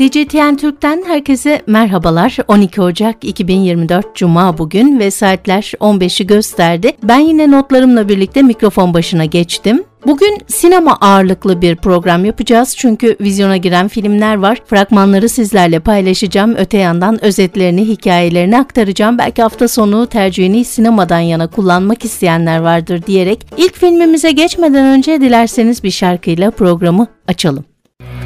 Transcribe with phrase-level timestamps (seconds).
[0.00, 2.36] CGTN Türk'ten herkese merhabalar.
[2.48, 6.92] 12 Ocak 2024 Cuma bugün ve saatler 15'i gösterdi.
[7.02, 9.84] Ben yine notlarımla birlikte mikrofon başına geçtim.
[10.06, 14.62] Bugün sinema ağırlıklı bir program yapacağız çünkü vizyona giren filmler var.
[14.66, 16.54] Fragmanları sizlerle paylaşacağım.
[16.58, 19.18] Öte yandan özetlerini, hikayelerini aktaracağım.
[19.18, 25.84] Belki hafta sonu tercihini sinemadan yana kullanmak isteyenler vardır diyerek ilk filmimize geçmeden önce dilerseniz
[25.84, 27.69] bir şarkıyla programı açalım.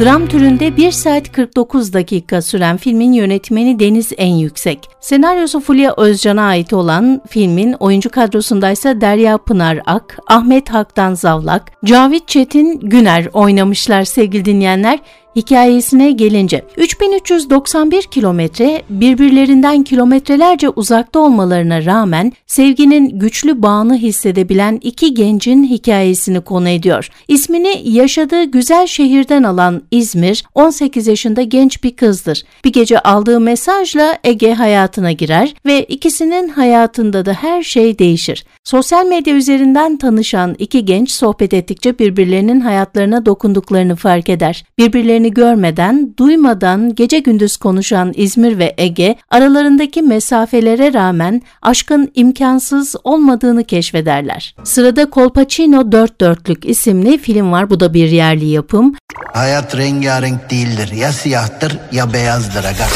[0.00, 4.88] Dram türünde 1 saat 49 dakika süren filmin yönetmeni Deniz En Yüksek.
[5.00, 12.28] Senaryosu Fulya Özcan'a ait olan filmin oyuncu kadrosundaysa Derya Pınar Ak, Ahmet Haktan Zavlak, Cavit
[12.28, 14.98] Çetin Güner oynamışlar sevgili dinleyenler.
[15.36, 25.64] Hikayesine gelince 3391 kilometre birbirlerinden kilometrelerce uzakta olmalarına rağmen sevginin güçlü bağını hissedebilen iki gencin
[25.64, 27.08] hikayesini konu ediyor.
[27.28, 32.42] İsmini yaşadığı güzel şehirden alan İzmir 18 yaşında genç bir kızdır.
[32.64, 38.44] Bir gece aldığı mesajla Ege hayatına girer ve ikisinin hayatında da her şey değişir.
[38.64, 44.64] Sosyal medya üzerinden tanışan iki genç sohbet ettikçe birbirlerinin hayatlarına dokunduklarını fark eder.
[44.78, 52.94] Birbirlerini birbirlerini görmeden, duymadan gece gündüz konuşan İzmir ve Ege aralarındaki mesafelere rağmen aşkın imkansız
[53.04, 54.54] olmadığını keşfederler.
[54.64, 57.70] Sırada Kolpaçino Dört Dörtlük isimli film var.
[57.70, 58.94] Bu da bir yerli yapım.
[59.32, 60.92] Hayat rengarenk değildir.
[60.92, 62.86] Ya siyahtır ya beyazdır aga.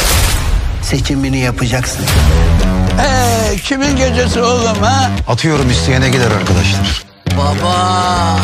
[0.83, 2.05] Seçimini yapacaksın.
[2.99, 5.11] Ee, kimin gecesi oğlum ha?
[5.27, 7.03] Atıyorum isteyene gider arkadaşlar.
[7.37, 8.37] Baba.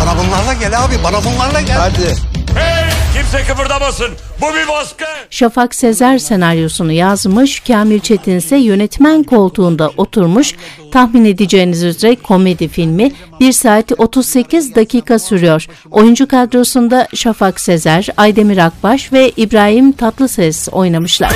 [0.00, 1.78] Bana bunlarla gel abi bana bunlarla gel.
[1.78, 2.27] Hadi.
[2.54, 2.88] Hey!
[3.14, 4.08] Kimse kıpırdamasın.
[4.40, 5.04] Bu bir baskı.
[5.30, 10.54] Şafak Sezer senaryosunu yazmış, Kamil Çetin ise yönetmen koltuğunda oturmuş.
[10.92, 15.66] Tahmin edeceğiniz üzere komedi filmi 1 saat 38 dakika sürüyor.
[15.90, 21.32] Oyuncu kadrosunda Şafak Sezer, Aydemir Akbaş ve İbrahim Tatlıses oynamışlar.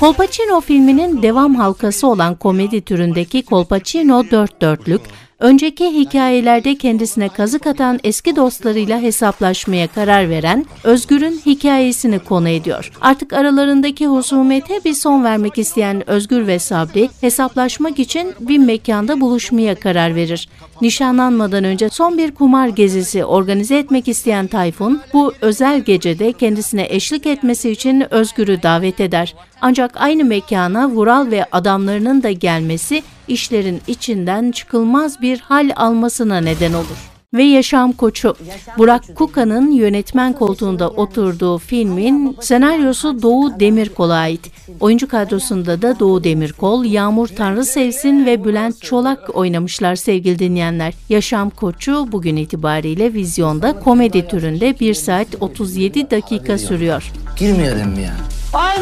[0.00, 5.00] Kolpaçino filminin devam halkası olan komedi türündeki Kolpaçino dört dörtlük,
[5.38, 12.92] önceki hikayelerde kendisine kazık atan eski dostlarıyla hesaplaşmaya karar veren Özgür'ün hikayesini konu ediyor.
[13.00, 19.74] Artık aralarındaki husumete bir son vermek isteyen Özgür ve Sabri hesaplaşmak için bir mekanda buluşmaya
[19.74, 20.48] karar verir.
[20.80, 27.26] Nişanlanmadan önce son bir kumar gezisi organize etmek isteyen Tayfun bu özel gecede kendisine eşlik
[27.26, 29.34] etmesi için Özgür'ü davet eder.
[29.60, 36.72] Ancak aynı mekana Vural ve adamlarının da gelmesi işlerin içinden çıkılmaz bir hal almasına neden
[36.72, 38.34] olur ve yaşam koçu
[38.78, 44.50] Burak Kuka'nın yönetmen koltuğunda oturduğu filmin senaryosu Doğu Demirkol'a ait.
[44.80, 50.94] Oyuncu kadrosunda da Doğu Demirkol, Yağmur Tanrı Sevsin ve Bülent Çolak oynamışlar sevgili dinleyenler.
[51.08, 57.12] Yaşam koçu bugün itibariyle vizyonda komedi türünde 1 saat 37 dakika sürüyor.
[57.38, 58.35] Girmeyelim mi ya?
[58.56, 58.76] Ay!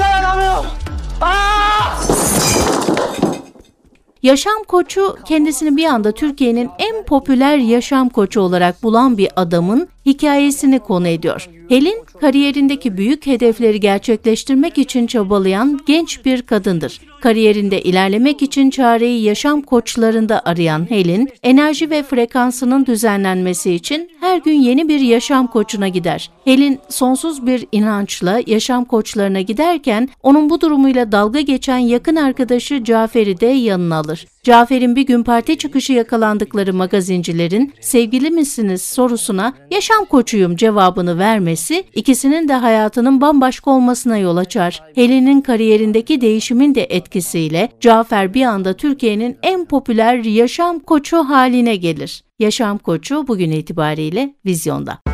[4.24, 10.78] Yaşam koçu kendisini bir anda Türkiye'nin en popüler yaşam koçu olarak bulan bir adamın hikayesini
[10.78, 11.48] konu ediyor.
[11.68, 17.00] Helin kariyerindeki büyük hedefleri gerçekleştirmek için çabalayan genç bir kadındır.
[17.20, 24.60] Kariyerinde ilerlemek için çareyi yaşam koçlarında arayan Helin, enerji ve frekansının düzenlenmesi için her gün
[24.60, 26.30] yeni bir yaşam koçuna gider.
[26.44, 33.40] Helin sonsuz bir inançla yaşam koçlarına giderken onun bu durumuyla dalga geçen yakın arkadaşı Cafer'i
[33.40, 34.26] de yanına alır.
[34.44, 42.48] Cafer'in bir gün parti çıkışı yakalandıkları magazincilerin sevgili misiniz sorusuna yaşam koçuyum cevabını vermesi ikisinin
[42.48, 44.82] de hayatının bambaşka olmasına yol açar.
[44.94, 52.24] Helen'in kariyerindeki değişimin de etkisiyle Cafer bir anda Türkiye'nin en popüler yaşam koçu haline gelir.
[52.38, 55.13] Yaşam koçu bugün itibariyle vizyonda.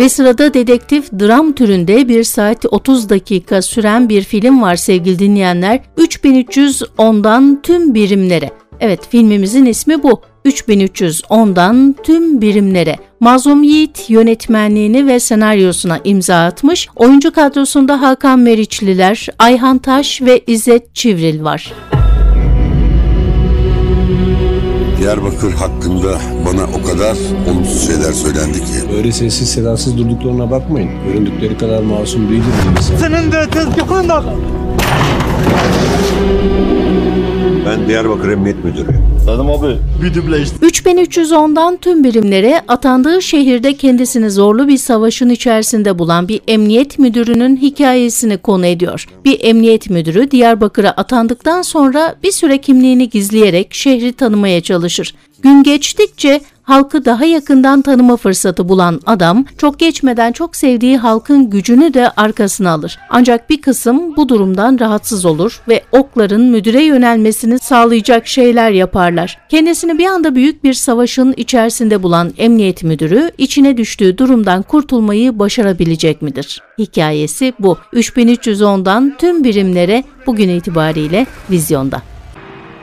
[0.00, 5.80] Ve sırada dedektif dram türünde 1 saat 30 dakika süren bir film var sevgili dinleyenler.
[5.98, 8.50] 3310'dan tüm birimlere.
[8.80, 10.22] Evet filmimizin ismi bu.
[10.44, 12.96] 3310'dan tüm birimlere.
[13.20, 16.88] Mazlum Yiğit yönetmenliğini ve senaryosuna imza atmış.
[16.96, 21.72] Oyuncu kadrosunda Hakan Meriçliler, Ayhan Taş ve İzzet Çivril var.
[25.00, 27.16] Diyarbakır hakkında bana o kadar
[27.50, 28.96] olumsuz şeyler söylendi ki.
[28.96, 30.90] Öyle sessiz sedasız durduklarına bakmayın.
[31.06, 32.44] Göründükleri kadar masum değildir
[32.78, 32.96] insan.
[32.96, 34.24] Senin de tezgahın da.
[37.66, 39.09] Ben Diyarbakır Emniyet Müdürü.
[39.26, 40.56] Dedim abi bir işte.
[40.66, 48.38] 3310'dan tüm birimlere atandığı şehirde kendisini zorlu bir savaşın içerisinde bulan bir emniyet müdürünün hikayesini
[48.38, 49.06] konu ediyor.
[49.24, 55.14] Bir emniyet müdürü Diyarbakır'a atandıktan sonra bir süre kimliğini gizleyerek şehri tanımaya çalışır.
[55.42, 61.94] Gün geçtikçe halkı daha yakından tanıma fırsatı bulan adam çok geçmeden çok sevdiği halkın gücünü
[61.94, 62.98] de arkasına alır.
[63.10, 69.38] Ancak bir kısım bu durumdan rahatsız olur ve okların müdüre yönelmesini sağlayacak şeyler yaparlar.
[69.48, 76.22] Kendisini bir anda büyük bir savaşın içerisinde bulan emniyet müdürü içine düştüğü durumdan kurtulmayı başarabilecek
[76.22, 76.62] midir?
[76.78, 77.78] Hikayesi bu.
[77.92, 82.02] 3310'dan tüm birimlere bugün itibariyle vizyonda.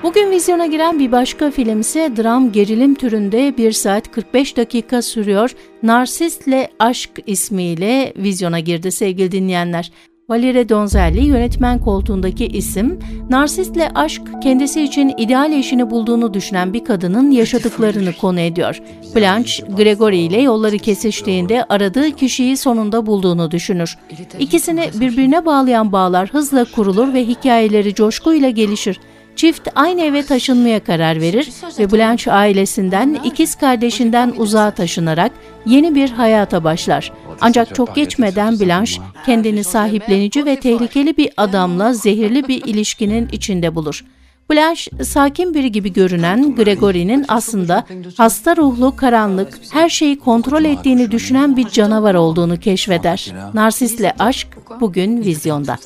[0.07, 5.51] Bugün vizyona giren bir başka film ise dram gerilim türünde 1 saat 45 dakika sürüyor.
[5.83, 9.91] Narsistle Aşk ismiyle vizyona girdi sevgili dinleyenler.
[10.29, 12.99] Valerie Donzelli yönetmen koltuğundaki isim,
[13.29, 18.81] narsistle aşk kendisi için ideal eşini bulduğunu düşünen bir kadının yaşadıklarını konu ediyor.
[19.15, 23.97] Blanche, Gregory ile yolları kesiştiğinde aradığı kişiyi sonunda bulduğunu düşünür.
[24.39, 28.99] İkisini birbirine bağlayan bağlar hızla kurulur ve hikayeleri coşkuyla gelişir.
[29.37, 31.49] Çift aynı eve taşınmaya karar verir
[31.79, 35.31] ve Blanche ailesinden ikiz kardeşinden uzağa taşınarak
[35.65, 37.11] yeni bir hayata başlar.
[37.41, 44.05] Ancak çok geçmeden Blanche kendini sahiplenici ve tehlikeli bir adamla zehirli bir ilişkinin içinde bulur.
[44.51, 47.85] Blanche sakin biri gibi görünen Gregory'nin aslında
[48.17, 53.33] hasta ruhlu, karanlık, her şeyi kontrol ettiğini düşünen bir canavar olduğunu keşfeder.
[53.53, 54.47] Narsisle aşk
[54.81, 55.77] bugün vizyonda.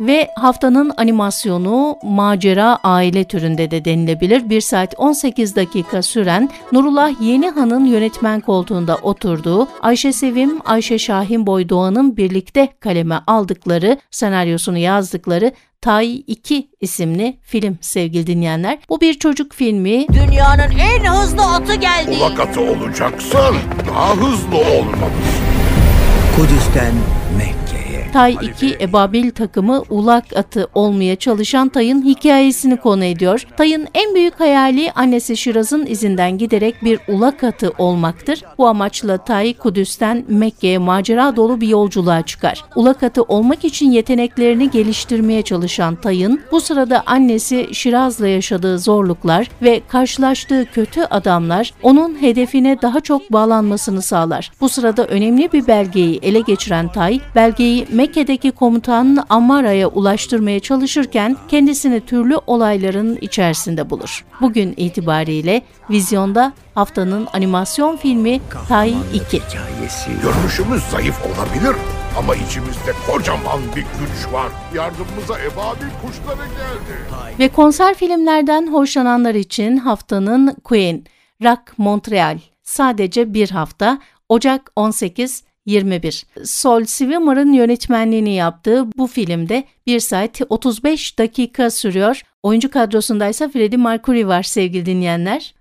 [0.00, 4.50] Ve haftanın animasyonu macera aile türünde de denilebilir.
[4.50, 11.68] 1 saat 18 dakika süren Nurullah Yenihan'ın yönetmen koltuğunda oturduğu Ayşe Sevim, Ayşe Şahin Boy
[11.68, 18.78] Doğan'ın birlikte kaleme aldıkları, senaryosunu yazdıkları Tay 2 isimli film sevgili dinleyenler.
[18.88, 20.08] Bu bir çocuk filmi.
[20.08, 22.16] Dünyanın en hızlı atı geldi.
[22.20, 23.54] Ulak atı olacaksan
[23.88, 25.46] daha hızlı olmalısın.
[26.36, 26.92] Kudüs'ten
[27.38, 27.65] Mekke'ye.
[28.16, 33.46] Tay 2 Ebabil takımı ulak atı olmaya çalışan Tay'ın hikayesini konu ediyor.
[33.56, 38.42] Tay'ın en büyük hayali annesi Şiraz'ın izinden giderek bir ulak atı olmaktır.
[38.58, 42.64] Bu amaçla Tay Kudüs'ten Mekke'ye macera dolu bir yolculuğa çıkar.
[42.76, 49.80] Ulak atı olmak için yeteneklerini geliştirmeye çalışan Tay'ın bu sırada annesi Şiraz'la yaşadığı zorluklar ve
[49.88, 54.52] karşılaştığı kötü adamlar onun hedefine daha çok bağlanmasını sağlar.
[54.60, 62.00] Bu sırada önemli bir belgeyi ele geçiren Tay, belgeyi Mekke'deki komutan Ammara'ya ulaştırmaya çalışırken kendisini
[62.00, 64.24] türlü olayların içerisinde bulur.
[64.40, 69.42] Bugün itibariyle vizyonda haftanın animasyon filmi Tay 2.
[70.22, 71.76] Görünüşümüz zayıf olabilir
[72.18, 74.48] ama içimizde kocaman bir güç var.
[74.74, 77.38] Yardımımıza ebabil kuşları geldi.
[77.38, 81.04] Ve konser filmlerden hoşlananlar için haftanın Queen,
[81.44, 83.98] Rock Montreal sadece bir hafta
[84.28, 86.26] Ocak 18 21.
[86.44, 92.22] Sol Swimmer'ın yönetmenliğini yaptığı bu filmde 1 saat 35 dakika sürüyor.
[92.42, 95.55] Oyuncu kadrosunda ise Freddie Mercury var sevgili dinleyenler.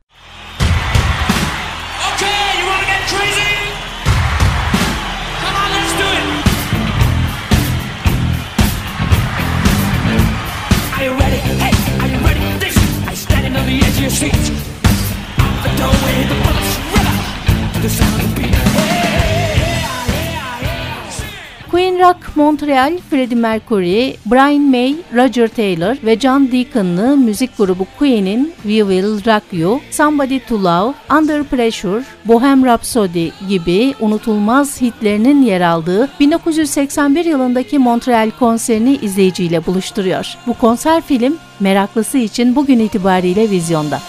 [22.35, 29.25] Montreal, Freddie Mercury, Brian May, Roger Taylor ve John Deacon'lı müzik grubu Queen'in We Will
[29.25, 37.25] Rock You, Somebody to Love, Under Pressure, Bohem Rhapsody gibi unutulmaz hitlerinin yer aldığı 1981
[37.25, 40.37] yılındaki Montreal konserini izleyiciyle buluşturuyor.
[40.47, 43.99] Bu konser film meraklısı için bugün itibariyle vizyonda.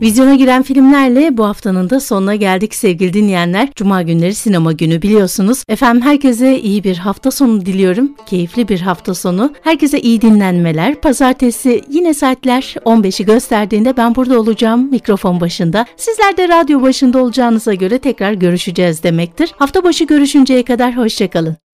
[0.00, 3.68] Vizyona giren filmlerle bu haftanın da sonuna geldik sevgili dinleyenler.
[3.74, 5.62] Cuma günleri sinema günü biliyorsunuz.
[5.68, 8.12] Efendim herkese iyi bir hafta sonu diliyorum.
[8.26, 9.52] Keyifli bir hafta sonu.
[9.62, 11.00] Herkese iyi dinlenmeler.
[11.00, 15.86] Pazartesi yine saatler 15'i gösterdiğinde ben burada olacağım mikrofon başında.
[15.96, 19.52] Sizler de radyo başında olacağınıza göre tekrar görüşeceğiz demektir.
[19.56, 21.65] Hafta başı görüşünceye kadar hoşçakalın.